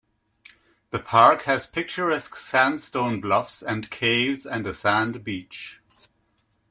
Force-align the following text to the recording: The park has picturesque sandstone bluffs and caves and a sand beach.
The 0.89 0.97
park 0.97 1.43
has 1.43 1.67
picturesque 1.67 2.35
sandstone 2.35 3.21
bluffs 3.21 3.61
and 3.61 3.87
caves 3.91 4.47
and 4.47 4.65
a 4.65 4.73
sand 4.73 5.23
beach. 5.23 5.79